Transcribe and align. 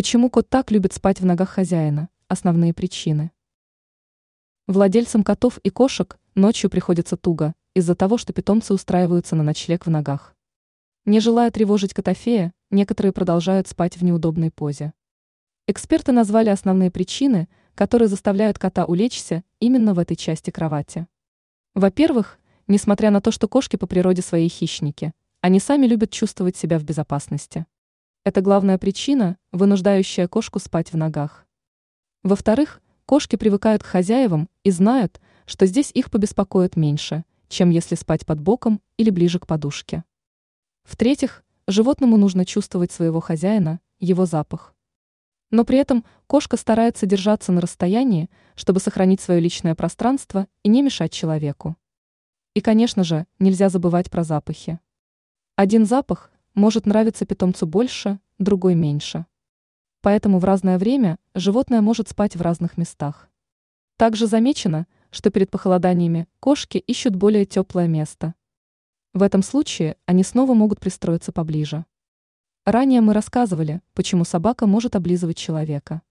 Почему 0.00 0.30
кот 0.30 0.48
так 0.48 0.70
любит 0.70 0.94
спать 0.94 1.20
в 1.20 1.26
ногах 1.26 1.50
хозяина? 1.50 2.08
Основные 2.26 2.72
причины. 2.72 3.32
Владельцам 4.66 5.22
котов 5.22 5.58
и 5.58 5.68
кошек 5.68 6.18
ночью 6.34 6.70
приходится 6.70 7.18
туго 7.18 7.52
из-за 7.74 7.94
того, 7.94 8.16
что 8.16 8.32
питомцы 8.32 8.72
устраиваются 8.72 9.36
на 9.36 9.42
ночлег 9.42 9.84
в 9.84 9.90
ногах. 9.90 10.34
Не 11.04 11.20
желая 11.20 11.50
тревожить 11.50 11.92
котофея, 11.92 12.54
некоторые 12.70 13.12
продолжают 13.12 13.68
спать 13.68 13.98
в 13.98 14.02
неудобной 14.02 14.50
позе. 14.50 14.94
Эксперты 15.66 16.12
назвали 16.12 16.48
основные 16.48 16.90
причины, 16.90 17.50
которые 17.74 18.08
заставляют 18.08 18.58
кота 18.58 18.86
улечься 18.86 19.44
именно 19.58 19.92
в 19.92 19.98
этой 19.98 20.16
части 20.16 20.48
кровати. 20.48 21.08
Во-первых, 21.74 22.38
несмотря 22.68 23.10
на 23.10 23.20
то, 23.20 23.30
что 23.30 23.48
кошки 23.48 23.76
по 23.76 23.86
природе 23.86 24.22
своей 24.22 24.48
хищники, 24.48 25.12
они 25.42 25.60
сами 25.60 25.84
любят 25.84 26.10
чувствовать 26.10 26.56
себя 26.56 26.78
в 26.78 26.84
безопасности. 26.84 27.66
Это 28.22 28.42
главная 28.42 28.76
причина, 28.76 29.38
вынуждающая 29.50 30.28
кошку 30.28 30.58
спать 30.58 30.92
в 30.92 30.96
ногах. 30.96 31.46
Во-вторых, 32.22 32.82
кошки 33.06 33.36
привыкают 33.36 33.82
к 33.82 33.86
хозяевам 33.86 34.50
и 34.62 34.70
знают, 34.70 35.22
что 35.46 35.64
здесь 35.64 35.90
их 35.94 36.10
побеспокоят 36.10 36.76
меньше, 36.76 37.24
чем 37.48 37.70
если 37.70 37.94
спать 37.94 38.26
под 38.26 38.38
боком 38.38 38.82
или 38.98 39.08
ближе 39.08 39.38
к 39.38 39.46
подушке. 39.46 40.04
В-третьих, 40.84 41.42
животному 41.66 42.18
нужно 42.18 42.44
чувствовать 42.44 42.92
своего 42.92 43.20
хозяина, 43.20 43.80
его 43.98 44.26
запах. 44.26 44.74
Но 45.50 45.64
при 45.64 45.78
этом 45.78 46.04
кошка 46.26 46.58
старается 46.58 47.06
держаться 47.06 47.52
на 47.52 47.62
расстоянии, 47.62 48.28
чтобы 48.54 48.80
сохранить 48.80 49.22
свое 49.22 49.40
личное 49.40 49.74
пространство 49.74 50.46
и 50.62 50.68
не 50.68 50.82
мешать 50.82 51.12
человеку. 51.12 51.74
И, 52.52 52.60
конечно 52.60 53.02
же, 53.02 53.26
нельзя 53.38 53.70
забывать 53.70 54.10
про 54.10 54.24
запахи. 54.24 54.78
Один 55.56 55.86
запах 55.86 56.30
может 56.54 56.86
нравиться 56.86 57.26
питомцу 57.26 57.66
больше, 57.66 58.20
другой 58.38 58.74
меньше. 58.74 59.26
Поэтому 60.02 60.38
в 60.38 60.44
разное 60.44 60.78
время 60.78 61.18
животное 61.34 61.80
может 61.80 62.08
спать 62.08 62.36
в 62.36 62.40
разных 62.40 62.76
местах. 62.76 63.28
Также 63.96 64.26
замечено, 64.26 64.86
что 65.10 65.30
перед 65.30 65.50
похолоданиями 65.50 66.26
кошки 66.40 66.78
ищут 66.78 67.14
более 67.16 67.44
теплое 67.44 67.86
место. 67.86 68.34
В 69.12 69.22
этом 69.22 69.42
случае 69.42 69.96
они 70.06 70.22
снова 70.22 70.54
могут 70.54 70.80
пристроиться 70.80 71.32
поближе. 71.32 71.84
Ранее 72.64 73.00
мы 73.00 73.12
рассказывали, 73.12 73.82
почему 73.94 74.24
собака 74.24 74.66
может 74.66 74.96
облизывать 74.96 75.36
человека. 75.36 76.02